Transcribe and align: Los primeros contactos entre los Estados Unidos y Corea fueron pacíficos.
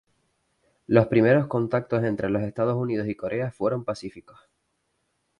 Los 0.87 1.05
primeros 1.09 1.45
contactos 1.45 2.03
entre 2.03 2.31
los 2.31 2.41
Estados 2.41 2.75
Unidos 2.75 3.07
y 3.07 3.13
Corea 3.13 3.51
fueron 3.51 3.85
pacíficos. 3.85 4.39